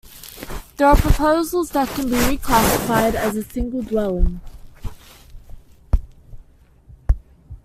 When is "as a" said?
3.13-3.43